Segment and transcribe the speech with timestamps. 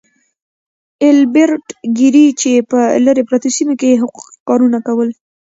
[1.03, 1.65] ايلبرټ
[1.97, 5.09] ګيري چې په لرې پرتو سيمو کې يې حقوقي کارونه کول.